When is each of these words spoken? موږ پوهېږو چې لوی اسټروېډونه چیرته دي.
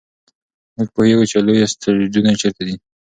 موږ 0.75 0.87
پوهېږو 0.95 1.29
چې 1.31 1.37
لوی 1.47 1.59
اسټروېډونه 1.65 2.31
چیرته 2.41 2.61
دي. 2.67 2.75